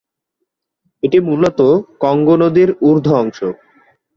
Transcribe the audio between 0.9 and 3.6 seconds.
এটি মূলত কঙ্গো নদীর ঊর্ধ্ব অংশ।